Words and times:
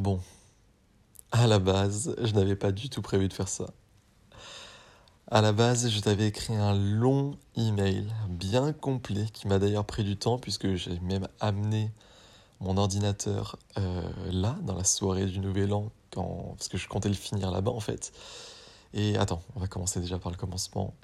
Bon, 0.00 0.18
à 1.30 1.46
la 1.46 1.58
base, 1.58 2.16
je 2.22 2.32
n'avais 2.32 2.56
pas 2.56 2.72
du 2.72 2.88
tout 2.88 3.02
prévu 3.02 3.28
de 3.28 3.34
faire 3.34 3.48
ça. 3.48 3.66
À 5.30 5.42
la 5.42 5.52
base, 5.52 5.90
je 5.90 6.00
t'avais 6.00 6.26
écrit 6.26 6.56
un 6.56 6.72
long 6.72 7.36
email 7.54 8.10
bien 8.30 8.72
complet 8.72 9.26
qui 9.30 9.46
m'a 9.46 9.58
d'ailleurs 9.58 9.84
pris 9.84 10.02
du 10.02 10.16
temps 10.16 10.38
puisque 10.38 10.74
j'ai 10.74 10.98
même 11.00 11.28
amené 11.38 11.90
mon 12.60 12.78
ordinateur 12.78 13.58
euh, 13.76 14.00
là, 14.32 14.56
dans 14.62 14.74
la 14.74 14.84
soirée 14.84 15.26
du 15.26 15.38
Nouvel 15.38 15.74
An, 15.74 15.92
quand... 16.14 16.54
parce 16.56 16.68
que 16.68 16.78
je 16.78 16.88
comptais 16.88 17.10
le 17.10 17.14
finir 17.14 17.50
là-bas 17.50 17.72
en 17.72 17.80
fait. 17.80 18.10
Et 18.94 19.18
attends, 19.18 19.42
on 19.54 19.60
va 19.60 19.66
commencer 19.66 20.00
déjà 20.00 20.18
par 20.18 20.32
le 20.32 20.38
commencement. 20.38 20.94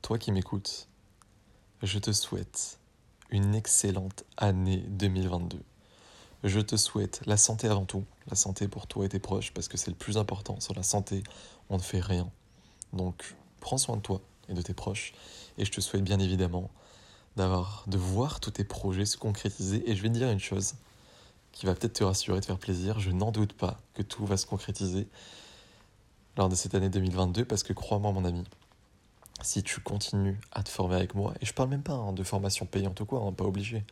Toi 0.00 0.16
qui 0.18 0.30
m'écoutes, 0.30 0.86
je 1.82 1.98
te 1.98 2.12
souhaite 2.12 2.78
une 3.30 3.56
excellente 3.56 4.22
année 4.36 4.84
2022. 4.90 5.58
Je 6.44 6.60
te 6.60 6.76
souhaite 6.76 7.20
la 7.26 7.36
santé 7.36 7.68
avant 7.68 7.84
tout, 7.84 8.04
la 8.28 8.36
santé 8.36 8.66
pour 8.66 8.86
toi 8.86 9.04
et 9.04 9.08
tes 9.08 9.20
proches, 9.20 9.52
parce 9.52 9.68
que 9.68 9.76
c'est 9.76 9.90
le 9.90 9.96
plus 9.96 10.18
important. 10.18 10.58
Sans 10.60 10.74
la 10.74 10.82
santé, 10.82 11.22
on 11.70 11.76
ne 11.76 11.82
fait 11.82 12.00
rien. 12.00 12.28
Donc, 12.92 13.36
prends 13.60 13.78
soin 13.78 13.96
de 13.96 14.02
toi 14.02 14.20
et 14.48 14.54
de 14.54 14.62
tes 14.62 14.74
proches. 14.74 15.12
Et 15.58 15.64
je 15.64 15.70
te 15.70 15.80
souhaite 15.80 16.02
bien 16.02 16.18
évidemment 16.18 16.70
de 17.36 17.96
voir 17.96 18.40
tous 18.40 18.50
tes 18.50 18.64
projets 18.64 19.06
se 19.06 19.16
concrétiser. 19.16 19.88
Et 19.88 19.94
je 19.94 20.02
vais 20.02 20.08
te 20.08 20.14
dire 20.14 20.30
une 20.30 20.40
chose 20.40 20.74
qui 21.52 21.66
va 21.66 21.74
peut-être 21.74 21.94
te 21.94 22.04
rassurer, 22.04 22.40
te 22.40 22.46
faire 22.46 22.58
plaisir. 22.58 22.98
Je 22.98 23.10
n'en 23.10 23.30
doute 23.30 23.52
pas 23.52 23.78
que 23.94 24.02
tout 24.02 24.26
va 24.26 24.36
se 24.36 24.46
concrétiser 24.46 25.06
lors 26.36 26.48
de 26.48 26.54
cette 26.54 26.74
année 26.74 26.88
2022, 26.88 27.44
parce 27.44 27.62
que 27.62 27.72
crois-moi, 27.72 28.10
mon 28.12 28.24
ami, 28.24 28.42
si 29.42 29.62
tu 29.62 29.80
continues 29.80 30.40
à 30.50 30.62
te 30.62 30.70
former 30.70 30.96
avec 30.96 31.14
moi, 31.14 31.34
et 31.40 31.46
je 31.46 31.52
parle 31.52 31.68
même 31.68 31.82
pas 31.82 31.92
hein, 31.92 32.12
de 32.12 32.22
formation 32.22 32.64
payante 32.64 33.00
ou 33.00 33.04
quoi, 33.04 33.20
hein, 33.20 33.32
pas 33.32 33.44
obligé, 33.44 33.84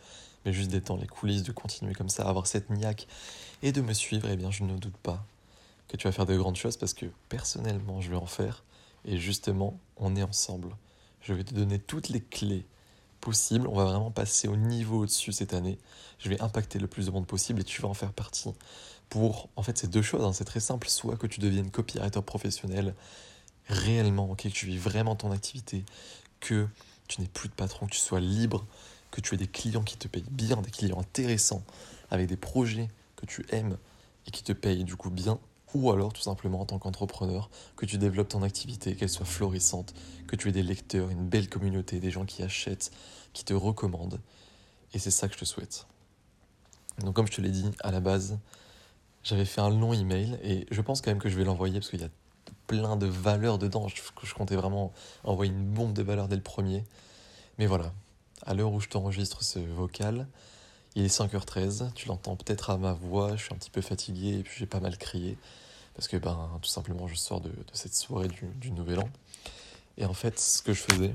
mais 0.44 0.52
juste 0.52 0.70
dans 0.70 0.96
les 0.96 1.06
coulisses, 1.06 1.42
de 1.42 1.52
continuer 1.52 1.94
comme 1.94 2.08
ça, 2.08 2.28
avoir 2.28 2.46
cette 2.46 2.70
niaque 2.70 3.06
et 3.62 3.72
de 3.72 3.80
me 3.80 3.92
suivre, 3.92 4.28
eh 4.30 4.36
bien 4.36 4.50
je 4.50 4.64
ne 4.64 4.76
doute 4.76 4.96
pas 4.96 5.24
que 5.88 5.96
tu 5.96 6.06
vas 6.06 6.12
faire 6.12 6.26
de 6.26 6.36
grandes 6.36 6.56
choses 6.56 6.76
parce 6.76 6.94
que 6.94 7.06
personnellement 7.28 8.00
je 8.00 8.10
vais 8.10 8.16
en 8.16 8.26
faire 8.26 8.62
et 9.04 9.18
justement 9.18 9.78
on 9.96 10.16
est 10.16 10.22
ensemble. 10.22 10.76
Je 11.20 11.34
vais 11.34 11.44
te 11.44 11.54
donner 11.54 11.78
toutes 11.78 12.08
les 12.08 12.20
clés 12.20 12.64
possibles, 13.20 13.66
on 13.68 13.74
va 13.74 13.84
vraiment 13.84 14.10
passer 14.10 14.48
au 14.48 14.56
niveau 14.56 15.00
au-dessus 15.02 15.32
cette 15.32 15.52
année. 15.52 15.78
Je 16.18 16.28
vais 16.28 16.40
impacter 16.40 16.78
le 16.78 16.86
plus 16.86 17.06
de 17.06 17.10
monde 17.10 17.26
possible 17.26 17.60
et 17.60 17.64
tu 17.64 17.82
vas 17.82 17.88
en 17.88 17.94
faire 17.94 18.12
partie. 18.12 18.50
Pour, 19.08 19.48
en 19.56 19.62
fait, 19.62 19.76
c'est 19.76 19.90
deux 19.90 20.02
choses, 20.02 20.24
hein. 20.24 20.32
c'est 20.32 20.44
très 20.44 20.60
simple, 20.60 20.88
soit 20.88 21.16
que 21.16 21.26
tu 21.26 21.40
deviennes 21.40 21.70
copywriter 21.70 22.22
professionnel 22.22 22.94
réellement, 23.68 24.34
que 24.34 24.48
tu 24.48 24.66
vis 24.66 24.78
vraiment 24.78 25.16
ton 25.16 25.32
activité, 25.32 25.84
que 26.40 26.66
tu 27.08 27.20
n'es 27.20 27.26
plus 27.26 27.48
de 27.48 27.54
patron, 27.54 27.86
que 27.86 27.92
tu 27.92 27.98
sois 27.98 28.20
libre, 28.20 28.64
que 29.10 29.20
tu 29.20 29.34
aies 29.34 29.38
des 29.38 29.46
clients 29.46 29.82
qui 29.82 29.96
te 29.96 30.08
payent 30.08 30.24
bien, 30.30 30.56
des 30.56 30.70
clients 30.70 31.00
intéressants, 31.00 31.62
avec 32.10 32.28
des 32.28 32.36
projets 32.36 32.88
que 33.16 33.26
tu 33.26 33.44
aimes 33.50 33.76
et 34.26 34.30
qui 34.30 34.42
te 34.42 34.52
payent 34.52 34.84
du 34.84 34.96
coup 34.96 35.10
bien, 35.10 35.38
ou 35.74 35.90
alors 35.90 36.12
tout 36.12 36.22
simplement 36.22 36.60
en 36.60 36.66
tant 36.66 36.78
qu'entrepreneur, 36.78 37.50
que 37.76 37.86
tu 37.86 37.98
développes 37.98 38.28
ton 38.28 38.42
activité, 38.42 38.94
qu'elle 38.96 39.08
soit 39.08 39.26
florissante, 39.26 39.94
que 40.26 40.36
tu 40.36 40.48
aies 40.48 40.52
des 40.52 40.62
lecteurs, 40.62 41.10
une 41.10 41.28
belle 41.28 41.48
communauté, 41.48 42.00
des 42.00 42.10
gens 42.10 42.24
qui 42.24 42.42
achètent, 42.42 42.90
qui 43.32 43.44
te 43.44 43.54
recommandent. 43.54 44.20
Et 44.92 44.98
c'est 44.98 45.10
ça 45.10 45.28
que 45.28 45.34
je 45.34 45.40
te 45.40 45.44
souhaite. 45.44 45.86
Donc 46.98 47.14
comme 47.14 47.26
je 47.26 47.32
te 47.32 47.40
l'ai 47.40 47.50
dit 47.50 47.70
à 47.80 47.90
la 47.90 48.00
base, 48.00 48.38
j'avais 49.22 49.44
fait 49.44 49.60
un 49.60 49.70
long 49.70 49.92
email 49.92 50.38
et 50.42 50.66
je 50.70 50.80
pense 50.80 51.00
quand 51.00 51.10
même 51.10 51.20
que 51.20 51.28
je 51.28 51.36
vais 51.36 51.44
l'envoyer 51.44 51.74
parce 51.74 51.90
qu'il 51.90 52.00
y 52.00 52.04
a 52.04 52.10
plein 52.66 52.96
de 52.96 53.06
valeurs 53.06 53.58
dedans. 53.58 53.86
Je, 53.88 53.96
je 54.22 54.34
comptais 54.34 54.56
vraiment 54.56 54.92
envoyer 55.24 55.52
une 55.52 55.64
bombe 55.64 55.92
de 55.92 56.02
valeurs 56.02 56.28
dès 56.28 56.36
le 56.36 56.42
premier. 56.42 56.84
Mais 57.58 57.66
voilà, 57.66 57.92
à 58.46 58.54
l'heure 58.54 58.72
où 58.72 58.80
je 58.80 58.88
t'enregistre 58.88 59.42
ce 59.42 59.58
vocal, 59.58 60.26
il 60.94 61.04
est 61.04 61.14
5h13, 61.14 61.92
tu 61.94 62.08
l'entends 62.08 62.36
peut-être 62.36 62.70
à 62.70 62.76
ma 62.76 62.92
voix, 62.92 63.36
je 63.36 63.44
suis 63.44 63.54
un 63.54 63.56
petit 63.56 63.70
peu 63.70 63.80
fatigué 63.80 64.38
et 64.38 64.42
puis 64.42 64.54
j'ai 64.58 64.66
pas 64.66 64.80
mal 64.80 64.96
crié. 64.98 65.36
Parce 65.94 66.08
que 66.08 66.16
ben 66.16 66.48
tout 66.62 66.68
simplement 66.68 67.06
je 67.06 67.14
sors 67.14 67.40
de, 67.40 67.52
cette 67.72 67.94
soirée 67.94 68.28
du, 68.28 68.70
Nouvel 68.70 69.00
An. 69.00 69.08
Et 69.98 70.04
en 70.04 70.14
fait 70.14 70.38
ce 70.38 70.62
que 70.62 70.72
je 70.72 70.82
faisais, 70.82 71.14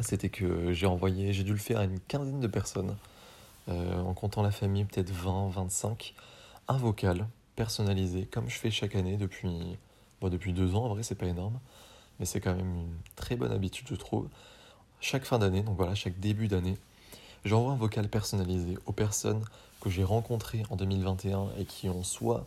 c'était 0.00 0.30
que 0.30 0.72
j'ai 0.72 0.86
envoyé, 0.86 1.32
j'ai 1.32 1.44
dû 1.44 1.52
le 1.52 1.58
faire 1.58 1.78
à 1.78 1.84
une 1.84 2.00
quinzaine 2.00 2.40
de 2.40 2.46
personnes, 2.46 2.96
euh, 3.68 4.00
en 4.00 4.14
comptant 4.14 4.42
la 4.42 4.50
famille, 4.50 4.84
peut-être 4.84 5.10
20, 5.10 5.50
25, 5.50 6.14
un 6.68 6.76
vocal 6.76 7.28
personnalisé, 7.54 8.26
comme 8.26 8.48
je 8.48 8.58
fais 8.58 8.70
chaque 8.70 8.94
année 8.94 9.16
depuis, 9.16 9.76
depuis 10.22 10.52
deux 10.52 10.74
ans, 10.74 10.84
en 10.84 10.88
vrai 10.88 11.02
c'est 11.02 11.14
pas 11.14 11.26
énorme, 11.26 11.58
mais 12.18 12.26
c'est 12.26 12.40
quand 12.40 12.54
même 12.54 12.74
une 12.74 12.96
très 13.14 13.36
bonne 13.36 13.52
habitude 13.52 13.86
je 13.88 13.94
trouve 13.94 14.28
chaque 15.00 15.24
fin 15.24 15.38
d'année, 15.38 15.62
donc 15.62 15.76
voilà, 15.76 15.94
chaque 15.94 16.18
début 16.18 16.48
d'année, 16.48 16.76
j'envoie 17.44 17.72
un 17.72 17.76
vocal 17.76 18.08
personnalisé 18.08 18.78
aux 18.86 18.92
personnes 18.92 19.42
que 19.80 19.90
j'ai 19.90 20.04
rencontrées 20.04 20.64
en 20.70 20.76
2021 20.76 21.48
et 21.58 21.64
qui 21.64 21.88
ont 21.88 22.02
soit 22.02 22.46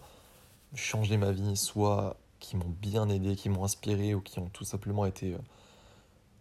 changé 0.76 1.18
ma 1.18 1.32
vie, 1.32 1.56
soit 1.56 2.18
qui 2.40 2.56
m'ont 2.56 2.74
bien 2.82 3.10
aidé, 3.10 3.36
qui 3.36 3.50
m'ont 3.50 3.64
inspiré 3.64 4.14
ou 4.14 4.22
qui 4.22 4.40
ont 4.40 4.50
tout 4.50 4.64
simplement 4.64 5.06
été 5.06 5.34
euh, 5.34 5.40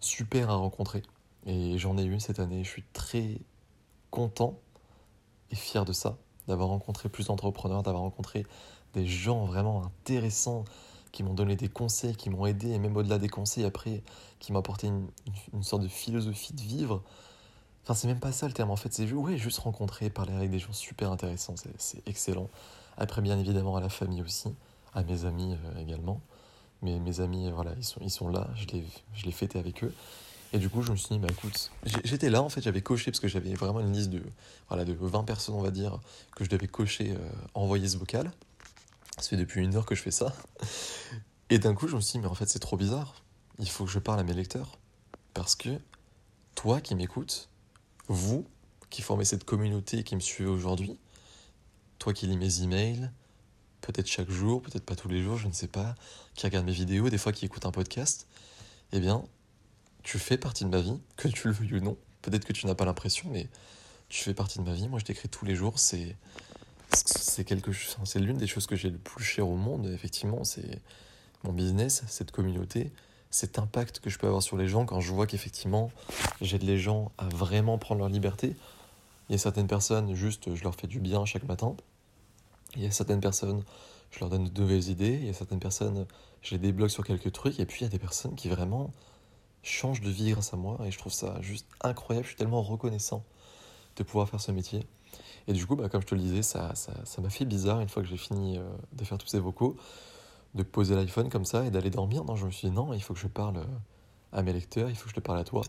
super 0.01 0.51
à 0.51 0.55
rencontrer. 0.55 1.03
Et 1.47 1.79
j'en 1.79 1.99
ai 1.99 2.05
eu 2.05 2.21
cette 2.21 2.41
année. 2.41 2.65
Je 2.65 2.69
suis 2.69 2.85
très 2.93 3.39
content 4.11 4.59
et 5.51 5.57
fier 5.57 5.85
de 5.85 5.93
ça, 5.93 6.17
d'avoir 6.47 6.69
rencontré 6.69 7.09
plus 7.09 7.27
d'entrepreneurs, 7.27 7.83
d'avoir 7.83 8.03
rencontré 8.03 8.47
des 8.95 9.07
gens 9.07 9.45
vraiment 9.45 9.85
intéressants 9.85 10.65
qui 11.13 11.23
m'ont 11.23 11.35
donné 11.35 11.57
des 11.57 11.69
conseils, 11.69 12.15
qui 12.15 12.31
m'ont 12.31 12.47
aidé, 12.47 12.71
et 12.71 12.79
même 12.79 12.97
au-delà 12.97 13.19
des 13.19 13.29
conseils, 13.29 13.65
après, 13.65 14.03
qui 14.39 14.53
m'ont 14.53 14.59
apporté 14.59 14.89
une, 14.89 15.07
une, 15.53 15.63
sorte 15.63 15.83
de 15.83 15.89
philosophie 15.89 16.53
de 16.53 16.61
vivre. 16.61 17.03
Enfin, 17.85 17.95
c'est 17.95 18.09
même 18.09 18.21
pas 18.21 18.33
ça 18.33 18.47
le 18.47 18.53
terme, 18.53 18.71
en 18.71 18.77
fait, 18.77 18.93
c'est 18.93 19.11
ouais, 19.13 19.39
juste 19.39 19.59
rencontrer, 19.59 20.11
parler 20.11 20.35
avec 20.35 20.51
des 20.51 20.59
gens 20.59 20.73
super 20.73 21.11
intéressants, 21.11 21.55
c'est 21.79 22.07
excellent. 22.07 22.49
Après, 22.97 23.23
bien 23.23 23.39
évidemment, 23.39 23.77
à 23.77 23.81
la 23.81 23.89
famille 23.89 24.23
aussi, 24.23 24.49
à 24.95 25.03
mes 25.03 25.25
amis 25.25 25.55
euh, 25.65 25.81
également. 25.81 26.21
Mais 26.83 26.99
mes 27.01 27.21
amis, 27.21 27.51
voilà, 27.51 27.73
ils 27.77 27.85
sont, 27.85 28.01
ils 28.03 28.11
sont 28.11 28.29
là, 28.29 28.49
je 28.55 29.25
l'ai 29.25 29.33
fêté 29.33 29.59
avec 29.59 29.83
eux. 29.83 29.93
Et 30.53 30.59
du 30.59 30.71
coup, 30.71 30.83
je 30.83 30.91
me 30.91 30.97
suis 30.97 31.09
dit, 31.11 31.19
bah 31.19 31.29
écoute, 31.31 31.71
j'étais 32.05 32.31
là, 32.31 32.43
en 32.43 32.49
fait, 32.49 32.63
j'avais 32.63 32.81
coché, 32.81 33.11
parce 33.11 33.21
que 33.21 33.29
j'avais 33.29 33.53
vraiment 33.55 33.81
une 33.81 33.93
liste 33.93 34.11
de, 34.11 34.23
voilà, 34.69 34.85
de 34.85 34.95
20 34.95 35.25
personnes, 35.25 35.55
on 35.55 35.61
va 35.61 35.71
dire, 35.71 36.01
que 36.35 36.45
je 36.45 36.49
devais 36.49 36.69
cocher, 36.69 37.13
euh, 37.13 37.31
envoyer 37.55 37.87
ce 37.89 37.99
vocal. 37.99 38.31
Ça 39.19 39.31
fait 39.31 39.37
depuis 39.37 39.63
une 39.63 39.75
heure 39.75 39.87
que 39.87 39.95
je 39.95 40.03
fais 40.03 40.11
ça. 40.11 40.35
Et 41.51 41.59
d'un 41.59 41.75
coup, 41.75 41.89
je 41.89 41.97
me 41.97 42.01
suis 42.01 42.13
dit, 42.13 42.19
mais 42.21 42.29
en 42.29 42.35
fait, 42.35 42.49
c'est 42.49 42.59
trop 42.59 42.77
bizarre. 42.77 43.15
Il 43.59 43.69
faut 43.69 43.85
que 43.85 43.91
je 43.91 43.99
parle 43.99 44.21
à 44.21 44.23
mes 44.23 44.35
lecteurs. 44.35 44.79
Parce 45.35 45.57
que 45.57 45.71
toi 46.55 46.81
qui 46.81 46.95
m'écoutes, 46.95 47.49
vous 48.09 48.47
qui 48.91 49.03
formez 49.03 49.25
cette 49.25 49.45
communauté 49.45 49.99
et 49.99 50.05
qui 50.05 50.15
me 50.15 50.21
suivez 50.21 50.49
aujourd'hui, 50.49 50.99
toi 51.99 52.13
qui 52.13 52.27
lis 52.27 52.37
mes 52.37 52.63
emails, 52.63 53.11
peut-être 53.81 54.07
chaque 54.07 54.31
jour, 54.31 54.63
peut-être 54.63 54.85
pas 54.85 54.97
tous 54.97 55.09
les 55.09 55.23
jours, 55.23 55.37
je 55.37 55.49
ne 55.49 55.53
sais 55.53 55.69
pas, 55.69 55.95
qui 56.35 56.47
regarde 56.47 56.67
mes 56.67 56.73
vidéos, 56.73 57.11
des 57.11 57.19
fois 57.19 57.33
qui 57.33 57.45
écoute 57.45 57.67
un 57.67 57.71
podcast, 57.71 58.27
eh 58.93 59.01
bien, 59.01 59.25
tu 60.03 60.19
fais 60.19 60.39
partie 60.39 60.65
de 60.65 60.71
ma 60.71 60.81
vie, 60.81 60.99
que 61.17 61.29
tu 61.29 61.49
le 61.49 61.55
veuilles 61.55 61.75
ou 61.75 61.81
non. 61.81 61.97
Peut-être 62.23 62.45
que 62.45 62.53
tu 62.53 62.67
n'as 62.67 62.75
pas 62.75 62.85
l'impression, 62.85 63.29
mais 63.31 63.49
tu 64.09 64.23
fais 64.25 64.35
partie 64.35 64.59
de 64.59 64.65
ma 64.65 64.73
vie. 64.73 64.89
Moi, 64.89 64.99
je 64.99 65.05
t'écris 65.05 65.29
tous 65.29 65.45
les 65.45 65.55
jours. 65.55 65.79
C'est 65.79 66.17
c'est 68.05 68.19
l'une 68.19 68.39
des 68.39 68.47
choses 68.47 68.67
que 68.67 68.77
j'ai 68.77 68.91
le 68.91 68.99
plus 68.99 69.25
cher 69.25 69.49
au 69.49 69.57
monde, 69.57 69.87
effectivement, 69.87 70.45
c'est 70.45 70.81
mon 71.45 71.53
business, 71.53 72.03
cette 72.09 72.31
communauté, 72.31 72.91
cet 73.31 73.59
impact 73.59 74.01
que 74.01 74.11
je 74.11 74.19
peux 74.19 74.27
avoir 74.27 74.43
sur 74.43 74.57
les 74.57 74.69
gens 74.69 74.87
quand 74.87 75.01
je 75.01 75.13
vois 75.13 75.27
qu'effectivement 75.27 75.91
j'aide 76.41 76.63
les 76.63 76.79
gens 76.79 77.13
à 77.19 77.29
vraiment 77.29 77.79
prendre 77.79 78.01
leur 78.01 78.09
liberté. 78.09 78.57
Il 79.29 79.33
y 79.33 79.35
a 79.35 79.39
certaines 79.39 79.67
personnes, 79.67 80.15
juste 80.15 80.55
je 80.55 80.63
leur 80.65 80.75
fais 80.75 80.87
du 80.87 81.01
bien 81.01 81.25
chaque 81.27 81.45
matin. 81.45 81.77
Il 82.77 82.83
y 82.83 82.87
a 82.87 82.91
certaines 82.91 83.21
personnes, 83.21 83.63
je 84.11 84.21
leur 84.21 84.31
donne 84.31 84.49
de 84.49 84.61
nouvelles 84.61 84.89
idées. 84.89 85.19
Il 85.21 85.27
y 85.27 85.29
a 85.29 85.35
certaines 85.35 85.61
personnes, 85.61 86.07
je 86.43 86.53
les 86.53 86.59
débloque 86.59 86.91
sur 86.91 87.05
quelques 87.05 87.33
trucs. 87.33 87.61
Et 87.61 87.67
puis 87.67 87.81
il 87.81 87.85
y 87.85 87.87
a 87.87 87.91
des 87.91 87.99
personnes 87.99 88.35
qui 88.35 88.49
vraiment 88.49 88.93
changent 89.63 90.01
de 90.01 90.11
vie 90.11 90.31
grâce 90.31 90.55
à 90.55 90.57
moi. 90.57 90.79
Et 90.87 90.91
je 90.91 90.99
trouve 90.99 91.13
ça 91.13 91.41
juste 91.43 91.67
incroyable. 91.83 92.25
Je 92.25 92.31
suis 92.31 92.39
tellement 92.39 92.63
reconnaissant 92.63 93.23
de 93.97 94.03
pouvoir 94.03 94.29
faire 94.29 94.41
ce 94.41 94.53
métier. 94.53 94.87
Et 95.47 95.53
du 95.53 95.67
coup, 95.67 95.77
bah, 95.77 95.89
comme 95.89 96.03
je 96.03 96.07
te 96.07 96.15
le 96.15 96.21
disais, 96.21 96.43
ça 96.43 96.69
m'a 96.69 96.75
ça, 96.75 97.23
fait 97.31 97.45
bizarre 97.45 97.81
une 97.81 97.89
fois 97.89 98.03
que 98.03 98.09
j'ai 98.09 98.17
fini 98.17 98.59
euh, 98.59 98.63
de 98.93 99.05
faire 99.05 99.19
tous 99.19 99.29
ces 99.29 99.39
vocaux, 99.39 99.77
de 100.55 100.63
poser 100.63 100.95
l'iPhone 100.95 101.29
comme 101.29 101.45
ça 101.45 101.65
et 101.65 101.71
d'aller 101.71 101.91
dormir. 101.91 102.25
Non, 102.25 102.37
je 102.37 102.47
me 102.47 102.51
suis 102.51 102.69
dit 102.69 102.75
non, 102.75 102.93
il 102.93 103.03
faut 103.03 103.15
que 103.15 103.21
je 103.21 103.29
parle 103.29 103.59
euh, 103.59 103.65
à 104.33 104.43
mes 104.43 104.53
lecteurs, 104.53 104.91
il 104.91 104.97
faut 104.97 105.05
que 105.05 105.11
je 105.11 105.15
te 105.15 105.21
parle 105.21 105.39
à 105.39 105.45
toi. 105.45 105.63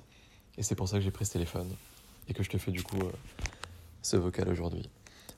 Et 0.57 0.63
c'est 0.63 0.75
pour 0.75 0.87
ça 0.89 0.97
que 0.97 1.01
j'ai 1.01 1.11
pris 1.11 1.25
ce 1.25 1.33
téléphone 1.33 1.69
et 2.27 2.33
que 2.33 2.43
je 2.43 2.49
te 2.49 2.57
fais 2.57 2.71
du 2.71 2.83
coup 2.83 2.99
euh, 2.99 3.11
ce 4.01 4.17
vocal 4.17 4.49
aujourd'hui. 4.49 4.89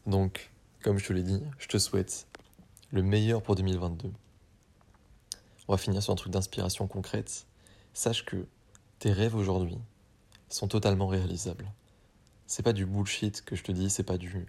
Donc, 0.07 0.51
comme 0.81 0.97
je 0.97 1.07
te 1.07 1.13
l'ai 1.13 1.23
dit, 1.23 1.41
je 1.59 1.67
te 1.67 1.77
souhaite 1.77 2.27
le 2.91 3.03
meilleur 3.03 3.41
pour 3.41 3.55
2022. 3.55 4.11
On 5.67 5.73
va 5.73 5.77
finir 5.77 6.01
sur 6.01 6.11
un 6.11 6.15
truc 6.15 6.33
d'inspiration 6.33 6.87
concrète. 6.87 7.45
Sache 7.93 8.25
que 8.25 8.45
tes 8.99 9.11
rêves 9.11 9.35
aujourd'hui 9.35 9.77
sont 10.49 10.67
totalement 10.67 11.07
réalisables. 11.07 11.71
C'est 12.51 12.63
pas 12.63 12.73
du 12.73 12.85
bullshit 12.85 13.45
que 13.45 13.55
je 13.55 13.63
te 13.63 13.71
dis, 13.71 13.89
c'est 13.89 14.03
pas 14.03 14.17
du, 14.17 14.45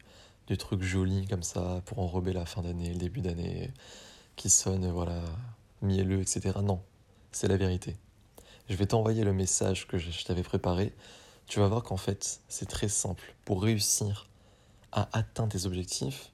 truc 0.58 0.82
joli 0.82 1.24
comme 1.28 1.44
ça 1.44 1.82
pour 1.84 2.00
enrober 2.00 2.32
la 2.32 2.44
fin 2.44 2.60
d'année, 2.60 2.88
le 2.88 2.98
début 2.98 3.20
d'année, 3.20 3.70
qui 4.34 4.50
sonne, 4.50 4.90
voilà, 4.90 5.22
mielleux, 5.82 6.20
etc. 6.20 6.58
Non, 6.64 6.82
c'est 7.30 7.46
la 7.46 7.56
vérité. 7.56 7.96
Je 8.68 8.74
vais 8.74 8.86
t'envoyer 8.86 9.22
le 9.22 9.32
message 9.32 9.86
que 9.86 9.98
je 9.98 10.24
t'avais 10.24 10.42
préparé. 10.42 10.92
Tu 11.46 11.60
vas 11.60 11.68
voir 11.68 11.84
qu'en 11.84 11.96
fait, 11.96 12.40
c'est 12.48 12.68
très 12.68 12.88
simple. 12.88 13.36
Pour 13.44 13.62
réussir 13.62 14.28
à 14.90 15.08
atteindre 15.16 15.52
tes 15.52 15.66
objectifs, 15.66 16.32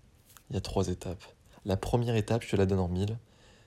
il 0.49 0.55
y 0.55 0.57
a 0.57 0.63
trois 0.63 0.89
étapes. 0.89 1.23
La 1.67 1.77
première 1.77 2.17
étape, 2.17 2.45
je 2.45 2.49
te 2.49 2.57
la 2.57 2.65
donne 2.65 2.81
en 2.81 2.89
mille, 2.89 3.19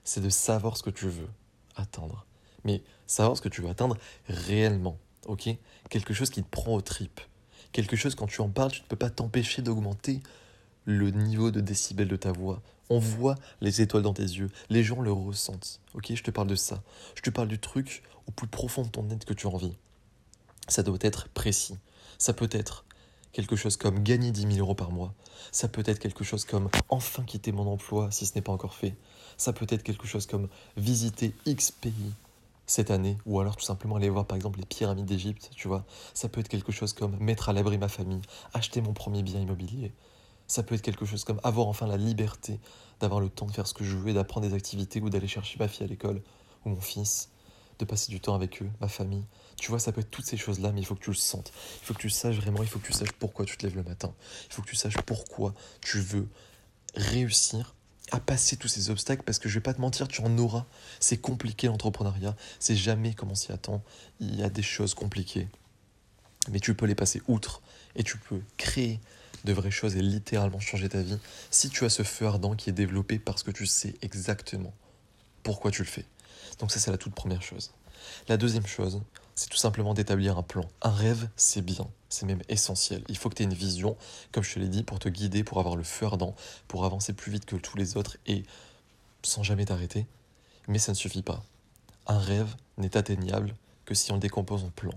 c'est 0.02 0.20
de 0.20 0.28
savoir 0.28 0.76
ce 0.76 0.82
que 0.82 0.90
tu 0.90 1.08
veux 1.08 1.30
atteindre. 1.76 2.26
Mais 2.64 2.82
savoir 3.06 3.36
ce 3.36 3.42
que 3.42 3.48
tu 3.48 3.62
veux 3.62 3.68
atteindre 3.68 3.96
réellement, 4.26 4.98
ok? 5.26 5.50
Quelque 5.88 6.14
chose 6.14 6.30
qui 6.30 6.42
te 6.42 6.50
prend 6.50 6.74
aux 6.74 6.82
tripes. 6.82 7.20
Quelque 7.72 7.96
chose, 7.96 8.14
quand 8.14 8.26
tu 8.26 8.40
en 8.40 8.50
parles, 8.50 8.72
tu 8.72 8.82
ne 8.82 8.86
peux 8.86 8.96
pas 8.96 9.10
t'empêcher 9.10 9.62
d'augmenter 9.62 10.20
le 10.84 11.10
niveau 11.10 11.50
de 11.50 11.60
décibel 11.60 12.08
de 12.08 12.16
ta 12.16 12.32
voix. 12.32 12.60
On 12.90 12.98
voit 12.98 13.36
les 13.60 13.80
étoiles 13.80 14.02
dans 14.02 14.12
tes 14.12 14.22
yeux, 14.22 14.50
les 14.68 14.82
gens 14.82 15.00
le 15.00 15.12
ressentent. 15.12 15.80
Ok, 15.94 16.12
je 16.14 16.22
te 16.22 16.30
parle 16.30 16.48
de 16.48 16.54
ça. 16.54 16.82
Je 17.14 17.22
te 17.22 17.30
parle 17.30 17.48
du 17.48 17.58
truc 17.58 18.02
au 18.26 18.32
plus 18.32 18.46
profond 18.46 18.82
de 18.82 18.88
ton 18.88 19.08
être 19.10 19.24
que 19.24 19.32
tu 19.32 19.46
as 19.46 19.50
envie. 19.50 19.74
Ça 20.68 20.82
doit 20.82 20.98
être 21.00 21.28
précis. 21.30 21.78
Ça 22.18 22.34
peut 22.34 22.50
être 22.52 22.84
quelque 23.32 23.56
chose 23.56 23.78
comme 23.78 24.02
gagner 24.02 24.30
10 24.30 24.42
000 24.42 24.58
euros 24.58 24.74
par 24.74 24.90
mois. 24.90 25.14
Ça 25.50 25.68
peut 25.68 25.82
être 25.86 25.98
quelque 25.98 26.24
chose 26.24 26.44
comme 26.44 26.68
enfin 26.90 27.22
quitter 27.24 27.52
mon 27.52 27.66
emploi 27.66 28.10
si 28.10 28.26
ce 28.26 28.34
n'est 28.34 28.42
pas 28.42 28.52
encore 28.52 28.74
fait. 28.74 28.94
Ça 29.38 29.52
peut 29.52 29.66
être 29.70 29.82
quelque 29.82 30.06
chose 30.06 30.26
comme 30.26 30.48
visiter 30.76 31.34
X 31.46 31.70
pays 31.70 32.12
cette 32.72 32.90
année, 32.90 33.18
ou 33.26 33.38
alors 33.38 33.56
tout 33.56 33.64
simplement 33.64 33.96
aller 33.96 34.08
voir 34.08 34.24
par 34.24 34.34
exemple 34.34 34.58
les 34.58 34.64
pyramides 34.64 35.04
d'Égypte, 35.04 35.50
tu 35.54 35.68
vois. 35.68 35.84
Ça 36.14 36.30
peut 36.30 36.40
être 36.40 36.48
quelque 36.48 36.72
chose 36.72 36.94
comme 36.94 37.18
mettre 37.18 37.50
à 37.50 37.52
l'abri 37.52 37.76
ma 37.76 37.88
famille, 37.88 38.22
acheter 38.54 38.80
mon 38.80 38.94
premier 38.94 39.22
bien 39.22 39.38
immobilier. 39.40 39.92
Ça 40.46 40.62
peut 40.62 40.74
être 40.74 40.80
quelque 40.80 41.04
chose 41.04 41.24
comme 41.24 41.38
avoir 41.44 41.66
enfin 41.66 41.86
la 41.86 41.98
liberté 41.98 42.58
d'avoir 42.98 43.20
le 43.20 43.28
temps 43.28 43.44
de 43.44 43.52
faire 43.52 43.66
ce 43.66 43.74
que 43.74 43.84
je 43.84 43.94
veux 43.94 44.08
et 44.08 44.14
d'apprendre 44.14 44.48
des 44.48 44.54
activités 44.54 45.02
ou 45.02 45.10
d'aller 45.10 45.28
chercher 45.28 45.58
ma 45.58 45.68
fille 45.68 45.84
à 45.84 45.86
l'école 45.86 46.22
ou 46.64 46.70
mon 46.70 46.80
fils, 46.80 47.28
de 47.78 47.84
passer 47.84 48.10
du 48.10 48.20
temps 48.20 48.34
avec 48.34 48.62
eux, 48.62 48.70
ma 48.80 48.88
famille. 48.88 49.26
Tu 49.56 49.68
vois, 49.68 49.78
ça 49.78 49.92
peut 49.92 50.00
être 50.00 50.10
toutes 50.10 50.24
ces 50.24 50.38
choses-là, 50.38 50.72
mais 50.72 50.80
il 50.80 50.86
faut 50.86 50.94
que 50.94 51.04
tu 51.04 51.10
le 51.10 51.16
sentes. 51.16 51.52
Il 51.82 51.84
faut 51.84 51.92
que 51.92 52.00
tu 52.00 52.08
saches 52.08 52.36
vraiment, 52.36 52.62
il 52.62 52.68
faut 52.70 52.78
que 52.78 52.86
tu 52.86 52.94
saches 52.94 53.12
pourquoi 53.12 53.44
tu 53.44 53.58
te 53.58 53.66
lèves 53.66 53.76
le 53.76 53.82
matin. 53.82 54.14
Il 54.46 54.54
faut 54.54 54.62
que 54.62 54.68
tu 54.68 54.76
saches 54.76 54.96
pourquoi 55.04 55.52
tu 55.82 56.00
veux 56.00 56.26
réussir 56.94 57.74
à 58.12 58.20
passer 58.20 58.56
tous 58.56 58.68
ces 58.68 58.90
obstacles 58.90 59.22
parce 59.24 59.38
que 59.38 59.48
je 59.48 59.54
vais 59.54 59.60
pas 59.60 59.74
te 59.74 59.80
mentir, 59.80 60.06
tu 60.06 60.20
en 60.20 60.38
auras. 60.38 60.66
C'est 61.00 61.16
compliqué 61.16 61.66
l'entrepreneuriat, 61.66 62.36
c'est 62.60 62.76
jamais 62.76 63.14
comme 63.14 63.30
on 63.30 63.34
s'y 63.34 63.50
attend. 63.52 63.82
Il 64.20 64.38
y 64.38 64.42
a 64.42 64.50
des 64.50 64.62
choses 64.62 64.94
compliquées, 64.94 65.48
mais 66.50 66.60
tu 66.60 66.74
peux 66.74 66.86
les 66.86 66.94
passer 66.94 67.22
outre 67.26 67.62
et 67.96 68.04
tu 68.04 68.18
peux 68.18 68.40
créer 68.58 69.00
de 69.44 69.52
vraies 69.52 69.70
choses 69.70 69.96
et 69.96 70.02
littéralement 70.02 70.60
changer 70.60 70.88
ta 70.88 71.02
vie 71.02 71.18
si 71.50 71.68
tu 71.68 71.84
as 71.84 71.88
ce 71.88 72.02
feu 72.02 72.26
ardent 72.26 72.54
qui 72.54 72.70
est 72.70 72.74
développé 72.74 73.18
parce 73.18 73.42
que 73.42 73.50
tu 73.50 73.66
sais 73.66 73.94
exactement 74.02 74.72
pourquoi 75.42 75.70
tu 75.70 75.82
le 75.82 75.88
fais. 75.88 76.04
Donc 76.60 76.70
ça 76.70 76.78
c'est 76.78 76.90
la 76.90 76.98
toute 76.98 77.14
première 77.14 77.42
chose. 77.42 77.72
La 78.28 78.36
deuxième 78.36 78.66
chose, 78.66 79.00
c'est 79.34 79.48
tout 79.48 79.56
simplement 79.56 79.94
d'établir 79.94 80.38
un 80.38 80.42
plan. 80.42 80.68
Un 80.82 80.90
rêve, 80.90 81.28
c'est 81.36 81.62
bien, 81.62 81.88
c'est 82.08 82.26
même 82.26 82.42
essentiel. 82.48 83.02
Il 83.08 83.16
faut 83.16 83.28
que 83.28 83.34
tu 83.34 83.42
aies 83.42 83.46
une 83.46 83.54
vision, 83.54 83.96
comme 84.30 84.44
je 84.44 84.54
te 84.54 84.58
l'ai 84.58 84.68
dit, 84.68 84.82
pour 84.82 84.98
te 84.98 85.08
guider, 85.08 85.44
pour 85.44 85.58
avoir 85.58 85.76
le 85.76 85.84
feu 85.84 86.06
ardent, 86.06 86.34
pour 86.68 86.84
avancer 86.84 87.12
plus 87.12 87.32
vite 87.32 87.46
que 87.46 87.56
tous 87.56 87.76
les 87.76 87.96
autres 87.96 88.18
et 88.26 88.44
sans 89.22 89.42
jamais 89.42 89.64
t'arrêter. 89.64 90.06
Mais 90.68 90.78
ça 90.78 90.92
ne 90.92 90.96
suffit 90.96 91.22
pas. 91.22 91.42
Un 92.06 92.18
rêve 92.18 92.54
n'est 92.76 92.96
atteignable 92.96 93.54
que 93.84 93.94
si 93.94 94.10
on 94.12 94.16
le 94.16 94.20
décompose 94.20 94.64
en 94.64 94.70
plan. 94.70 94.92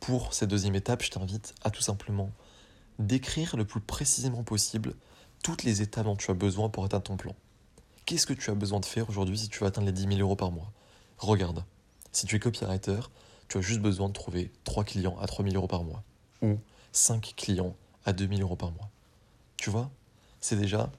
Pour 0.00 0.34
cette 0.34 0.50
deuxième 0.50 0.74
étape, 0.74 1.02
je 1.02 1.10
t'invite 1.10 1.54
à 1.62 1.70
tout 1.70 1.82
simplement 1.82 2.30
décrire 2.98 3.56
le 3.56 3.64
plus 3.64 3.80
précisément 3.80 4.42
possible 4.42 4.94
toutes 5.42 5.62
les 5.62 5.82
étapes 5.82 6.04
dont 6.04 6.16
tu 6.16 6.30
as 6.30 6.34
besoin 6.34 6.68
pour 6.68 6.84
atteindre 6.84 7.04
ton 7.04 7.16
plan. 7.16 7.34
Qu'est-ce 8.06 8.26
que 8.26 8.32
tu 8.32 8.50
as 8.50 8.54
besoin 8.54 8.80
de 8.80 8.84
faire 8.84 9.08
aujourd'hui 9.08 9.38
si 9.38 9.48
tu 9.48 9.60
veux 9.60 9.66
atteindre 9.66 9.86
les 9.86 9.92
10 9.92 10.08
000 10.08 10.20
euros 10.20 10.36
par 10.36 10.50
mois? 10.50 10.70
Regarde, 11.18 11.64
si 12.12 12.26
tu 12.26 12.36
es 12.36 12.38
copywriter, 12.38 13.00
tu 13.48 13.58
as 13.58 13.60
juste 13.60 13.80
besoin 13.80 14.08
de 14.08 14.12
trouver 14.12 14.50
3 14.64 14.84
clients 14.84 15.18
à 15.20 15.26
3 15.26 15.44
000 15.44 15.56
euros 15.56 15.68
par 15.68 15.84
mois 15.84 16.02
ou 16.42 16.58
5 16.92 17.34
clients 17.36 17.74
à 18.04 18.12
2 18.12 18.28
000 18.28 18.40
euros 18.40 18.56
par 18.56 18.70
mois. 18.72 18.88
Tu 19.56 19.70
vois, 19.70 19.90
c'est 20.40 20.56
déjà 20.56 20.90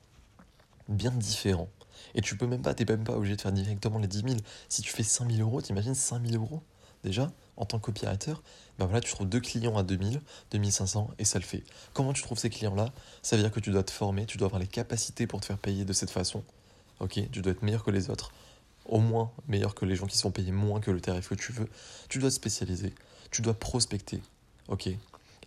bien 0.88 1.12
différent. 1.12 1.69
Et 2.13 2.21
tu 2.21 2.38
peux 2.38 2.47
même 2.47 2.62
pas, 2.62 2.74
t'es 2.74 2.86
même 2.86 3.03
pas 3.03 3.13
obligé 3.13 3.36
de 3.36 3.42
faire 3.42 3.51
directement 3.51 4.00
les 4.00 4.07
10 4.07 4.21
000. 4.21 4.36
Si 4.69 4.81
tu 4.81 4.92
fais 4.92 5.03
5 5.03 5.31
000 5.31 5.47
euros, 5.47 5.62
t'imagines 5.62 5.95
5 5.95 6.25
000 6.27 6.42
euros? 6.42 6.62
Déjà 7.03 7.31
en 7.57 7.65
tant 7.65 7.77
que 7.77 7.86
copywriter, 7.86 8.33
ben 8.80 8.86
voilà, 8.86 9.00
tu 9.00 9.12
trouves 9.12 9.30
deux 9.30 9.39
clients 9.39 9.77
à 9.77 9.83
2000, 9.83 10.21
2500 10.51 11.12
et 11.19 11.25
ça 11.25 11.39
le 11.39 11.45
fait. 11.45 11.63
Comment 11.94 12.13
tu 12.13 12.21
trouves 12.21 12.39
ces 12.39 12.50
clients-là? 12.50 12.92
Ça 13.21 13.36
veut 13.36 13.44
dire 13.44 13.51
que 13.51 13.59
tu 13.59 13.69
dois 13.71 13.83
te 13.83 13.92
former, 13.92 14.25
tu 14.25 14.38
dois 14.38 14.47
avoir 14.47 14.59
les 14.59 14.68
capacités 14.68 15.27
pour 15.27 15.39
te 15.39 15.45
faire 15.45 15.57
payer 15.57 15.86
de 15.86 15.94
cette 15.94 16.09
façon. 16.09 16.44
Ok, 17.00 17.19
tu 17.31 17.42
dois 17.42 17.51
être 17.51 17.62
meilleur 17.62 17.83
que 17.83 17.92
les 17.92 18.09
autres 18.09 18.31
au 18.85 18.99
moins 18.99 19.31
meilleur 19.47 19.75
que 19.75 19.85
les 19.85 19.95
gens 19.95 20.05
qui 20.05 20.17
sont 20.17 20.31
payés 20.31 20.51
moins 20.51 20.79
que 20.79 20.91
le 20.91 21.01
tarif 21.01 21.29
que 21.29 21.35
tu 21.35 21.51
veux. 21.51 21.67
Tu 22.09 22.19
dois 22.19 22.29
te 22.29 22.35
spécialiser, 22.35 22.93
tu 23.31 23.41
dois 23.41 23.53
prospecter, 23.53 24.21
ok 24.67 24.89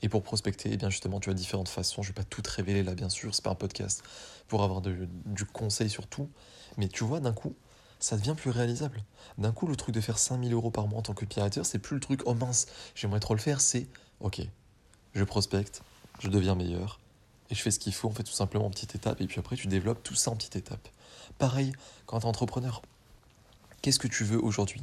Et 0.02 0.08
pour 0.08 0.22
prospecter, 0.22 0.70
eh 0.72 0.76
bien 0.76 0.90
justement, 0.90 1.20
tu 1.20 1.30
as 1.30 1.34
différentes 1.34 1.68
façons. 1.68 2.02
Je 2.02 2.08
vais 2.08 2.14
pas 2.14 2.24
tout 2.24 2.42
te 2.42 2.50
révéler 2.50 2.82
là, 2.82 2.94
bien 2.94 3.08
sûr, 3.08 3.34
c'est 3.34 3.44
pas 3.44 3.50
un 3.50 3.54
podcast 3.54 4.02
pour 4.48 4.62
avoir 4.62 4.80
du 4.80 5.44
conseil 5.52 5.90
sur 5.90 6.06
tout. 6.06 6.28
Mais 6.76 6.88
tu 6.88 7.04
vois, 7.04 7.20
d'un 7.20 7.32
coup, 7.32 7.54
ça 8.00 8.16
devient 8.16 8.34
plus 8.36 8.50
réalisable. 8.50 9.02
D'un 9.38 9.52
coup, 9.52 9.66
le 9.66 9.76
truc 9.76 9.94
de 9.94 10.00
faire 10.00 10.18
5000 10.18 10.52
euros 10.52 10.70
par 10.70 10.86
mois 10.86 11.00
en 11.00 11.02
tant 11.02 11.14
que 11.14 11.24
pirateur, 11.24 11.66
c'est 11.66 11.78
plus 11.78 11.94
le 11.94 12.00
truc, 12.00 12.22
oh 12.26 12.34
mince, 12.34 12.66
j'aimerais 12.94 13.20
trop 13.20 13.34
le 13.34 13.40
faire, 13.40 13.60
c'est, 13.60 13.86
ok, 14.20 14.40
je 15.14 15.24
prospecte, 15.24 15.82
je 16.20 16.28
deviens 16.28 16.54
meilleur, 16.54 17.00
et 17.50 17.54
je 17.54 17.62
fais 17.62 17.70
ce 17.70 17.78
qu'il 17.78 17.94
faut, 17.94 18.08
on 18.08 18.12
fait 18.12 18.22
tout 18.22 18.32
simplement 18.32 18.66
en 18.66 18.70
petite 18.70 18.94
étape, 18.94 19.20
et 19.20 19.26
puis 19.26 19.38
après, 19.38 19.56
tu 19.56 19.66
développes 19.66 20.02
tout 20.02 20.14
ça 20.14 20.30
en 20.30 20.36
petite 20.36 20.56
étape. 20.56 20.88
Pareil 21.38 21.72
quand 22.06 22.20
tu 22.20 22.26
es 22.26 22.28
entrepreneur. 22.28 22.82
Qu'est-ce 23.82 23.98
que 23.98 24.08
tu 24.08 24.24
veux 24.24 24.42
aujourd'hui? 24.42 24.82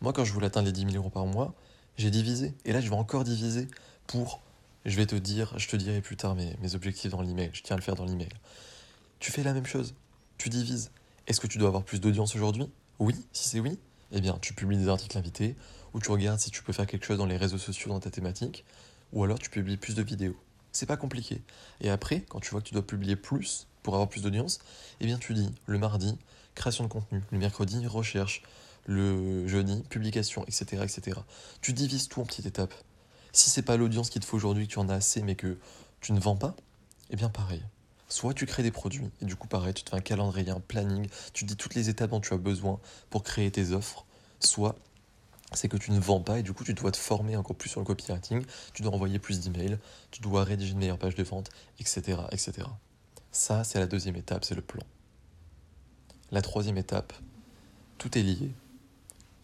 Moi, 0.00 0.12
quand 0.12 0.24
je 0.24 0.32
voulais 0.32 0.46
atteindre 0.46 0.66
les 0.66 0.72
10 0.72 0.92
000 0.92 0.94
euros 0.96 1.10
par 1.10 1.26
mois, 1.26 1.54
j'ai 1.96 2.10
divisé. 2.10 2.54
Et 2.64 2.72
là, 2.72 2.80
je 2.80 2.88
vais 2.88 2.96
encore 2.96 3.24
diviser 3.24 3.68
pour. 4.06 4.40
Je 4.84 4.96
vais 4.96 5.06
te 5.06 5.14
dire, 5.14 5.54
je 5.58 5.66
te 5.66 5.76
dirai 5.76 6.00
plus 6.02 6.16
tard 6.16 6.34
mes, 6.34 6.56
mes 6.60 6.74
objectifs 6.74 7.10
dans 7.10 7.22
l'email. 7.22 7.50
Je 7.54 7.62
tiens 7.62 7.76
à 7.76 7.78
le 7.78 7.82
faire 7.82 7.94
dans 7.94 8.04
l'email. 8.04 8.28
Tu 9.18 9.32
fais 9.32 9.42
la 9.42 9.54
même 9.54 9.66
chose. 9.66 9.94
Tu 10.36 10.50
divises. 10.50 10.90
Est-ce 11.26 11.40
que 11.40 11.46
tu 11.46 11.56
dois 11.56 11.68
avoir 11.68 11.84
plus 11.84 12.00
d'audience 12.00 12.34
aujourd'hui? 12.36 12.68
Oui. 12.98 13.14
Si 13.32 13.48
c'est 13.48 13.60
oui, 13.60 13.78
eh 14.12 14.20
bien, 14.20 14.38
tu 14.42 14.52
publies 14.52 14.76
des 14.76 14.88
articles 14.88 15.16
invités 15.16 15.56
ou 15.94 16.00
tu 16.00 16.10
regardes 16.10 16.38
si 16.38 16.50
tu 16.50 16.62
peux 16.62 16.72
faire 16.72 16.86
quelque 16.86 17.06
chose 17.06 17.18
dans 17.18 17.26
les 17.26 17.38
réseaux 17.38 17.58
sociaux 17.58 17.90
dans 17.90 18.00
ta 18.00 18.10
thématique 18.10 18.64
ou 19.12 19.24
alors 19.24 19.38
tu 19.38 19.48
publies 19.48 19.76
plus 19.76 19.94
de 19.94 20.02
vidéos. 20.02 20.36
C'est 20.72 20.86
pas 20.86 20.96
compliqué. 20.96 21.40
Et 21.80 21.88
après, 21.88 22.22
quand 22.28 22.40
tu 22.40 22.50
vois 22.50 22.60
que 22.60 22.66
tu 22.66 22.74
dois 22.74 22.86
publier 22.86 23.16
plus 23.16 23.68
pour 23.82 23.94
avoir 23.94 24.08
plus 24.08 24.22
d'audience, 24.22 24.58
eh 25.00 25.06
bien, 25.06 25.18
tu 25.18 25.34
dis 25.34 25.50
le 25.66 25.78
mardi, 25.78 26.18
création 26.54 26.84
de 26.84 26.88
contenu, 26.88 27.22
le 27.30 27.38
mercredi, 27.38 27.86
recherche, 27.86 28.42
le 28.86 29.46
jeudi, 29.48 29.82
publication, 29.88 30.44
etc., 30.46 30.82
etc. 30.82 31.20
Tu 31.60 31.72
divises 31.72 32.08
tout 32.08 32.20
en 32.20 32.24
petites 32.24 32.46
étapes. 32.46 32.74
Si 33.32 33.50
c'est 33.50 33.62
pas 33.62 33.76
l'audience 33.76 34.10
qu'il 34.10 34.20
te 34.20 34.26
faut 34.26 34.36
aujourd'hui, 34.36 34.68
que 34.68 34.72
tu 34.72 34.78
en 34.78 34.88
as 34.88 34.94
assez, 34.94 35.22
mais 35.22 35.34
que 35.34 35.58
tu 36.00 36.12
ne 36.12 36.20
vends 36.20 36.36
pas, 36.36 36.54
eh 37.10 37.16
bien 37.16 37.28
pareil. 37.28 37.62
Soit 38.08 38.34
tu 38.34 38.46
crées 38.46 38.62
des 38.62 38.70
produits, 38.70 39.10
et 39.22 39.24
du 39.24 39.34
coup 39.34 39.48
pareil, 39.48 39.74
tu 39.74 39.82
te 39.82 39.90
fais 39.90 39.96
un 39.96 40.00
calendrier, 40.00 40.50
un 40.50 40.60
planning, 40.60 41.08
tu 41.32 41.44
dis 41.44 41.56
toutes 41.56 41.74
les 41.74 41.88
étapes 41.88 42.10
dont 42.10 42.20
tu 42.20 42.34
as 42.34 42.38
besoin 42.38 42.78
pour 43.10 43.24
créer 43.24 43.50
tes 43.50 43.72
offres, 43.72 44.04
soit 44.40 44.76
c'est 45.52 45.68
que 45.68 45.76
tu 45.76 45.90
ne 45.90 46.00
vends 46.00 46.20
pas 46.20 46.38
et 46.38 46.42
du 46.42 46.52
coup 46.52 46.64
tu 46.64 46.74
dois 46.74 46.90
te 46.90 46.96
former 46.96 47.36
encore 47.36 47.56
plus 47.56 47.68
sur 47.68 47.80
le 47.80 47.86
copywriting, 47.86 48.44
tu 48.72 48.82
dois 48.82 48.92
envoyer 48.92 49.18
plus 49.18 49.40
d'emails, 49.40 49.78
tu 50.10 50.20
dois 50.20 50.44
rédiger 50.44 50.72
une 50.72 50.78
meilleure 50.78 50.98
page 50.98 51.14
de 51.14 51.22
vente, 51.22 51.50
etc. 51.80 52.18
etc. 52.30 52.68
Ça, 53.32 53.64
c'est 53.64 53.78
la 53.78 53.86
deuxième 53.86 54.16
étape, 54.16 54.44
c'est 54.44 54.54
le 54.54 54.62
plan. 54.62 54.82
La 56.34 56.42
troisième 56.42 56.78
étape, 56.78 57.12
tout 57.96 58.18
est 58.18 58.22
lié. 58.22 58.50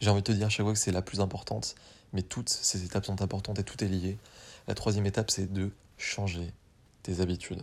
J'ai 0.01 0.11
envie 0.11 0.23
de 0.23 0.27
te 0.27 0.33
dire 0.33 0.47
à 0.47 0.49
chaque 0.49 0.67
fois 0.67 0.73
que 0.73 0.79
c'est 0.81 0.91
la 0.91 1.03
plus 1.03 1.21
importante, 1.21 1.77
mais 2.13 2.23
toutes 2.23 2.49
ces 2.49 2.83
étapes 2.83 3.07
sont 3.07 3.23
importantes 3.23 3.61
et 3.61 3.63
tout 3.63 3.85
est 3.85 3.87
lié. 3.87 4.19
La 4.67 4.75
troisième 4.75 5.07
étape, 5.07 5.31
c'est 5.31 5.53
de 5.53 5.71
changer 5.99 6.53
tes 7.05 7.21
habitudes. 7.21 7.63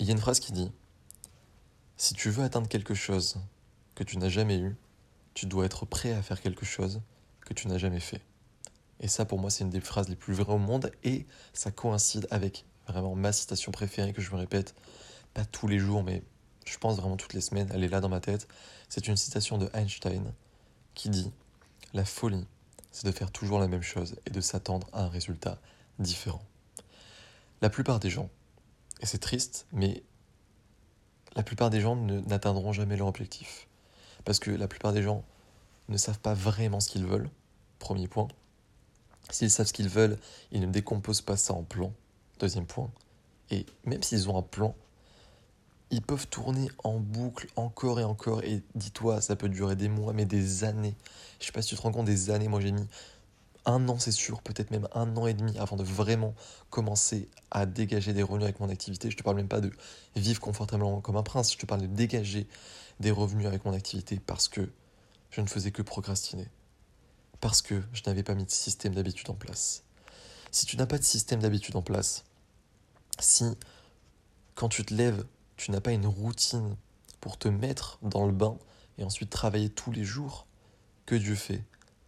Il 0.00 0.06
y 0.06 0.08
a 0.08 0.14
une 0.14 0.18
phrase 0.18 0.40
qui 0.40 0.50
dit 0.50 0.68
Si 1.96 2.14
tu 2.14 2.28
veux 2.28 2.42
atteindre 2.42 2.66
quelque 2.66 2.94
chose 2.94 3.36
que 3.94 4.02
tu 4.02 4.18
n'as 4.18 4.28
jamais 4.28 4.58
eu, 4.58 4.74
tu 5.34 5.46
dois 5.46 5.64
être 5.64 5.86
prêt 5.86 6.10
à 6.10 6.22
faire 6.22 6.40
quelque 6.40 6.66
chose 6.66 7.02
que 7.42 7.54
tu 7.54 7.68
n'as 7.68 7.78
jamais 7.78 8.00
fait. 8.00 8.22
Et 8.98 9.06
ça, 9.06 9.24
pour 9.24 9.38
moi, 9.38 9.50
c'est 9.50 9.62
une 9.62 9.70
des 9.70 9.80
phrases 9.80 10.08
les 10.08 10.16
plus 10.16 10.34
vraies 10.34 10.54
au 10.54 10.58
monde 10.58 10.90
et 11.04 11.24
ça 11.52 11.70
coïncide 11.70 12.26
avec 12.32 12.64
vraiment 12.88 13.14
ma 13.14 13.30
citation 13.30 13.70
préférée 13.70 14.12
que 14.12 14.22
je 14.22 14.32
me 14.32 14.36
répète, 14.38 14.74
pas 15.34 15.44
tous 15.44 15.68
les 15.68 15.78
jours, 15.78 16.02
mais 16.02 16.24
je 16.66 16.78
pense 16.78 16.96
vraiment 16.96 17.16
toutes 17.16 17.32
les 17.32 17.40
semaines, 17.40 17.70
elle 17.72 17.84
est 17.84 17.88
là 17.88 18.00
dans 18.00 18.08
ma 18.08 18.20
tête. 18.20 18.46
C'est 18.88 19.08
une 19.08 19.16
citation 19.16 19.58
de 19.58 19.70
Einstein 19.72 20.32
qui 20.94 21.08
dit 21.08 21.32
La 21.94 22.04
folie, 22.04 22.46
c'est 22.92 23.06
de 23.06 23.12
faire 23.12 23.30
toujours 23.30 23.58
la 23.58 23.68
même 23.68 23.82
chose 23.82 24.16
et 24.26 24.30
de 24.30 24.40
s'attendre 24.40 24.88
à 24.92 25.04
un 25.04 25.08
résultat 25.08 25.58
différent. 25.98 26.42
La 27.62 27.70
plupart 27.70 28.00
des 28.00 28.10
gens, 28.10 28.28
et 29.00 29.06
c'est 29.06 29.18
triste, 29.18 29.66
mais 29.72 30.02
la 31.34 31.42
plupart 31.42 31.70
des 31.70 31.80
gens 31.80 31.96
n'atteindront 31.96 32.72
jamais 32.72 32.96
leur 32.96 33.08
objectif. 33.08 33.68
Parce 34.24 34.38
que 34.38 34.50
la 34.50 34.68
plupart 34.68 34.92
des 34.92 35.02
gens 35.02 35.24
ne 35.88 35.96
savent 35.96 36.18
pas 36.18 36.34
vraiment 36.34 36.80
ce 36.80 36.88
qu'ils 36.88 37.06
veulent, 37.06 37.30
premier 37.78 38.08
point. 38.08 38.28
S'ils 39.30 39.50
savent 39.50 39.66
ce 39.66 39.72
qu'ils 39.72 39.88
veulent, 39.88 40.18
ils 40.50 40.60
ne 40.60 40.66
décomposent 40.66 41.20
pas 41.20 41.36
ça 41.36 41.52
en 41.52 41.62
plan, 41.62 41.92
deuxième 42.38 42.66
point. 42.66 42.90
Et 43.50 43.66
même 43.84 44.02
s'ils 44.02 44.28
ont 44.28 44.38
un 44.38 44.42
plan, 44.42 44.74
ils 45.90 46.02
peuvent 46.02 46.26
tourner 46.26 46.68
en 46.82 46.98
boucle 46.98 47.48
encore 47.56 48.00
et 48.00 48.04
encore. 48.04 48.42
Et 48.42 48.62
dis-toi, 48.74 49.20
ça 49.20 49.36
peut 49.36 49.48
durer 49.48 49.76
des 49.76 49.88
mois, 49.88 50.12
mais 50.12 50.24
des 50.24 50.64
années. 50.64 50.96
Je 51.40 51.46
sais 51.46 51.52
pas 51.52 51.62
si 51.62 51.70
tu 51.70 51.76
te 51.76 51.82
rends 51.82 51.92
compte 51.92 52.06
des 52.06 52.30
années. 52.30 52.48
Moi, 52.48 52.60
j'ai 52.60 52.72
mis 52.72 52.86
un 53.66 53.88
an, 53.88 53.98
c'est 53.98 54.12
sûr, 54.12 54.42
peut-être 54.42 54.70
même 54.70 54.88
un 54.94 55.16
an 55.16 55.26
et 55.26 55.34
demi 55.34 55.58
avant 55.58 55.76
de 55.76 55.82
vraiment 55.82 56.34
commencer 56.70 57.28
à 57.50 57.66
dégager 57.66 58.12
des 58.12 58.22
revenus 58.22 58.44
avec 58.44 58.60
mon 58.60 58.68
activité. 58.68 59.10
Je 59.10 59.16
te 59.16 59.22
parle 59.22 59.36
même 59.36 59.48
pas 59.48 59.60
de 59.60 59.72
vivre 60.14 60.40
confortablement 60.40 61.00
comme 61.00 61.16
un 61.16 61.24
prince, 61.24 61.52
je 61.52 61.58
te 61.58 61.66
parle 61.66 61.82
de 61.82 61.86
dégager 61.86 62.46
des 63.00 63.10
revenus 63.10 63.46
avec 63.46 63.64
mon 63.64 63.72
activité 63.72 64.20
parce 64.24 64.48
que 64.48 64.70
je 65.30 65.40
ne 65.40 65.46
faisais 65.48 65.72
que 65.72 65.82
procrastiner. 65.82 66.48
Parce 67.40 67.60
que 67.60 67.82
je 67.92 68.02
n'avais 68.06 68.22
pas 68.22 68.34
mis 68.34 68.44
de 68.44 68.50
système 68.50 68.94
d'habitude 68.94 69.28
en 69.30 69.34
place. 69.34 69.82
Si 70.52 70.64
tu 70.64 70.76
n'as 70.76 70.86
pas 70.86 70.98
de 70.98 71.04
système 71.04 71.40
d'habitude 71.40 71.76
en 71.76 71.82
place, 71.82 72.24
si 73.18 73.44
quand 74.54 74.68
tu 74.68 74.84
te 74.84 74.94
lèves, 74.94 75.24
tu 75.56 75.70
n'as 75.70 75.80
pas 75.80 75.92
une 75.92 76.06
routine 76.06 76.76
pour 77.20 77.38
te 77.38 77.48
mettre 77.48 77.98
dans 78.02 78.26
le 78.26 78.32
bain 78.32 78.56
et 78.98 79.04
ensuite 79.04 79.30
travailler 79.30 79.68
tous 79.68 79.92
les 79.92 80.04
jours, 80.04 80.46
que 81.06 81.14
Dieu 81.14 81.34
fait 81.34 81.62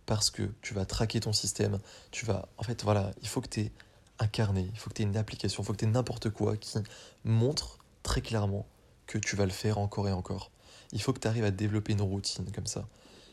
parce 0.05 0.31
que 0.31 0.51
tu 0.63 0.75
vas 0.75 0.85
traquer 0.85 1.21
ton 1.21 1.33
système, 1.33 1.79
tu 2.11 2.27
vas 2.27 2.49
en 2.59 2.63
fait 2.63 2.83
voilà, 2.83 3.13
il 3.23 3.29
faut 3.29 3.41
que 3.41 3.49
tu 3.49 3.61
aies 3.61 3.73
incarné, 4.19 4.69
il 4.73 4.79
faut 4.79 4.91
que 4.91 4.95
tu 4.95 5.03
aies 5.03 5.07
une 5.07 5.17
application, 5.17 5.63
il 5.63 5.67
faut 5.67 5.73
que 5.73 5.79
tu 5.79 5.85
aies 5.85 5.91
n'importe 5.91 6.31
quoi 6.31 6.57
qui 6.57 6.79
montre 7.25 7.79
très 8.03 8.21
clairement 8.21 8.67
que 9.07 9.19
tu 9.19 9.37
vas 9.37 9.45
le 9.45 9.53
faire 9.53 9.79
encore 9.79 10.09
et 10.09 10.13
encore. 10.13 10.51
Il 10.93 11.03
faut 11.03 11.13
que 11.13 11.21
tu 11.21 11.29
arrives 11.29 11.45
à 11.45 11.51
développer 11.51 11.93
une 11.93 12.03
routine 12.03 12.51
comme 12.53 12.67
ça. 12.67 12.89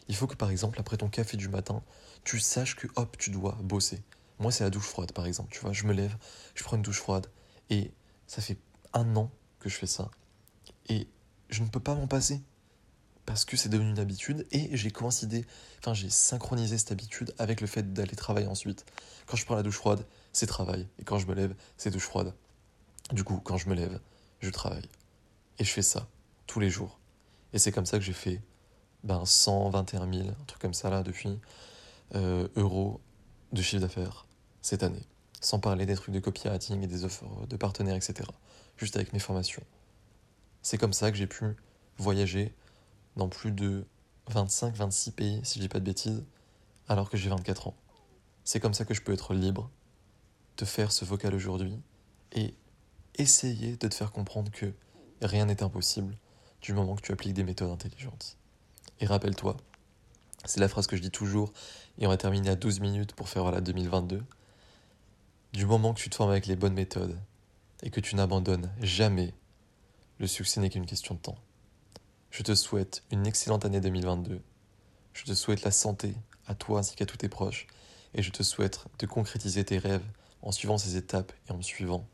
Il 0.07 0.15
faut 0.15 0.27
que 0.27 0.35
par 0.35 0.51
exemple 0.51 0.79
après 0.79 0.97
ton 0.97 1.09
café 1.09 1.37
du 1.37 1.49
matin, 1.49 1.81
tu 2.23 2.39
saches 2.39 2.75
que 2.75 2.87
hop, 2.95 3.17
tu 3.17 3.31
dois 3.31 3.57
bosser. 3.63 4.03
Moi, 4.39 4.51
c'est 4.51 4.63
la 4.65 4.69
douche 4.69 4.87
froide 4.87 5.13
par 5.13 5.25
exemple, 5.25 5.51
tu 5.53 5.59
vois, 5.61 5.71
je 5.71 5.85
me 5.85 5.93
lève, 5.93 6.15
je 6.55 6.63
prends 6.63 6.75
une 6.75 6.83
douche 6.83 6.99
froide 6.99 7.27
et 7.69 7.91
ça 8.27 8.41
fait 8.41 8.57
un 8.93 9.15
an 9.15 9.31
que 9.65 9.71
je 9.71 9.77
fais 9.77 9.87
ça 9.87 10.11
et 10.89 11.07
je 11.49 11.63
ne 11.63 11.67
peux 11.67 11.79
pas 11.79 11.95
m'en 11.95 12.05
passer 12.05 12.39
parce 13.25 13.45
que 13.45 13.57
c'est 13.57 13.67
devenu 13.67 13.89
une 13.89 13.97
habitude 13.97 14.45
et 14.51 14.77
j'ai 14.77 14.91
coïncidé, 14.91 15.43
enfin 15.79 15.95
j'ai 15.95 16.11
synchronisé 16.11 16.77
cette 16.77 16.91
habitude 16.91 17.33
avec 17.39 17.61
le 17.61 17.67
fait 17.67 17.91
d'aller 17.91 18.15
travailler 18.15 18.45
ensuite. 18.45 18.85
Quand 19.25 19.37
je 19.37 19.43
prends 19.43 19.55
la 19.55 19.63
douche 19.63 19.77
froide, 19.77 20.05
c'est 20.33 20.45
travail 20.45 20.87
et 20.99 21.03
quand 21.03 21.17
je 21.17 21.25
me 21.25 21.33
lève, 21.33 21.55
c'est 21.77 21.89
douche 21.89 22.03
froide. 22.03 22.35
Du 23.11 23.23
coup, 23.23 23.39
quand 23.43 23.57
je 23.57 23.67
me 23.67 23.73
lève, 23.73 23.99
je 24.39 24.51
travaille. 24.51 24.87
Et 25.57 25.63
je 25.63 25.71
fais 25.71 25.81
ça 25.81 26.07
tous 26.45 26.59
les 26.59 26.69
jours. 26.69 26.99
Et 27.51 27.57
c'est 27.57 27.71
comme 27.71 27.87
ça 27.87 27.97
que 27.97 28.05
j'ai 28.05 28.13
fait 28.13 28.43
ben, 29.03 29.25
121 29.25 30.13
000, 30.13 30.29
un 30.29 30.45
truc 30.45 30.61
comme 30.61 30.75
ça 30.75 30.91
là, 30.91 31.01
depuis 31.01 31.39
euh, 32.13 32.47
euros 32.55 33.01
de 33.51 33.63
chiffre 33.63 33.81
d'affaires 33.81 34.27
cette 34.61 34.83
année. 34.83 35.07
Sans 35.41 35.59
parler 35.59 35.87
des 35.87 35.95
trucs 35.95 36.13
de 36.13 36.19
copywriting 36.19 36.83
et 36.83 36.87
des 36.87 37.03
offres 37.03 37.47
de 37.47 37.57
partenaires, 37.57 37.95
etc. 37.95 38.29
Juste 38.77 38.95
avec 38.95 39.13
mes 39.13 39.19
formations. 39.19 39.63
C'est 40.61 40.77
comme 40.77 40.93
ça 40.93 41.11
que 41.11 41.17
j'ai 41.17 41.27
pu 41.27 41.55
voyager 41.97 42.53
dans 43.15 43.29
plus 43.29 43.51
de 43.51 43.85
25-26 44.31 45.11
pays, 45.11 45.39
si 45.43 45.59
je 45.59 45.63
dis 45.63 45.69
pas 45.69 45.79
de 45.79 45.85
bêtises, 45.85 46.23
alors 46.87 47.09
que 47.09 47.17
j'ai 47.17 47.29
24 47.29 47.67
ans. 47.67 47.75
C'est 48.43 48.59
comme 48.59 48.73
ça 48.73 48.85
que 48.85 48.93
je 48.93 49.01
peux 49.01 49.13
être 49.13 49.33
libre, 49.33 49.69
de 50.57 50.65
faire 50.65 50.91
ce 50.91 51.05
vocal 51.05 51.33
aujourd'hui 51.33 51.79
et 52.31 52.53
essayer 53.15 53.77
de 53.77 53.87
te 53.87 53.93
faire 53.93 54.11
comprendre 54.11 54.51
que 54.51 54.73
rien 55.21 55.45
n'est 55.45 55.63
impossible 55.63 56.17
du 56.61 56.73
moment 56.73 56.95
que 56.95 57.01
tu 57.01 57.11
appliques 57.11 57.33
des 57.33 57.43
méthodes 57.43 57.69
intelligentes. 57.69 58.37
Et 58.99 59.05
rappelle-toi, 59.05 59.57
c'est 60.45 60.59
la 60.59 60.67
phrase 60.67 60.87
que 60.87 60.95
je 60.95 61.01
dis 61.01 61.11
toujours, 61.11 61.53
et 61.97 62.05
on 62.05 62.09
va 62.09 62.17
terminer 62.17 62.49
à 62.49 62.55
12 62.55 62.79
minutes 62.79 63.13
pour 63.13 63.29
faire 63.29 63.43
voilà 63.43 63.61
2022. 63.61 64.23
Du 65.53 65.65
moment 65.65 65.93
que 65.93 65.99
tu 65.99 66.09
te 66.09 66.15
formes 66.15 66.31
avec 66.31 66.47
les 66.47 66.55
bonnes 66.55 66.73
méthodes 66.73 67.17
et 67.85 67.91
que 67.91 68.01
tu 68.01 68.15
n'abandonnes 68.15 68.69
jamais, 68.81 69.33
le 70.17 70.27
succès 70.27 70.59
n'est 70.59 70.69
qu'une 70.69 70.87
question 70.87 71.15
de 71.15 71.19
temps. 71.19 71.37
Je 72.31 72.43
te 72.43 72.55
souhaite 72.55 73.03
une 73.11 73.25
excellente 73.27 73.63
année 73.63 73.79
2022. 73.79 74.41
Je 75.13 75.23
te 75.23 75.33
souhaite 75.33 75.63
la 75.63 75.71
santé 75.71 76.15
à 76.47 76.55
toi 76.55 76.79
ainsi 76.79 76.95
qu'à 76.95 77.05
tous 77.05 77.17
tes 77.17 77.29
proches. 77.29 77.67
Et 78.15 78.23
je 78.23 78.31
te 78.31 78.43
souhaite 78.43 78.83
de 78.99 79.05
concrétiser 79.05 79.63
tes 79.63 79.77
rêves 79.77 80.05
en 80.41 80.51
suivant 80.51 80.77
ces 80.77 80.97
étapes 80.97 81.31
et 81.47 81.51
en 81.51 81.57
me 81.57 81.61
suivant. 81.61 82.05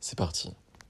C'est 0.00 0.18
parti. 0.18 0.52